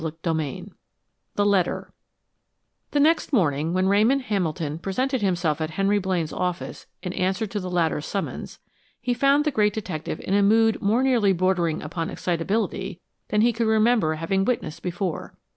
CHAPTER 0.03 0.33
VII 0.33 0.73
THE 1.35 1.45
LETTER 1.45 1.93
The 2.89 2.99
next 2.99 3.31
morning, 3.31 3.71
when 3.75 3.87
Ramon 3.87 4.21
Hamilton 4.21 4.79
presented 4.79 5.21
himself 5.21 5.61
at 5.61 5.69
Henry 5.69 5.99
Blaine's 5.99 6.33
office 6.33 6.87
in 7.03 7.13
answer 7.13 7.45
to 7.45 7.59
the 7.59 7.69
latter's 7.69 8.07
summons, 8.07 8.57
he 8.99 9.13
found 9.13 9.45
the 9.45 9.51
great 9.51 9.73
detective 9.75 10.19
in 10.21 10.33
a 10.33 10.41
mood 10.41 10.81
more 10.81 11.03
nearly 11.03 11.33
bordering 11.33 11.83
upon 11.83 12.09
excitability 12.09 12.99
than 13.27 13.41
he 13.41 13.53
could 13.53 13.67
remember 13.67 14.15
having 14.15 14.43
witnessed 14.43 14.81
before. 14.81 15.35